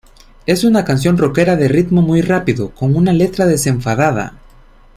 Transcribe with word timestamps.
Es 0.47 0.63
una 0.63 0.83
canción 0.83 1.15
roquera 1.19 1.55
de 1.55 1.67
ritmo 1.67 2.01
muy 2.01 2.23
rápido, 2.23 2.71
con 2.71 2.95
una 2.95 3.13
letra 3.13 3.45
desenfadada. 3.45 4.33